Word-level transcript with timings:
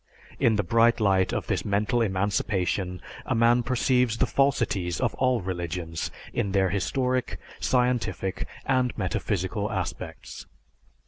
In 0.39 0.55
the 0.55 0.63
bright 0.63 0.99
light 0.99 1.31
of 1.31 1.45
this 1.45 1.63
mental 1.63 2.01
emancipation 2.01 3.01
a 3.23 3.35
man 3.35 3.61
perceives 3.61 4.17
the 4.17 4.25
falsities 4.25 4.99
of 4.99 5.13
all 5.13 5.41
religions 5.41 6.09
in 6.33 6.53
their 6.53 6.71
historic, 6.71 7.39
scientific, 7.59 8.47
and 8.65 8.97
metaphysical 8.97 9.71
aspects. 9.71 10.47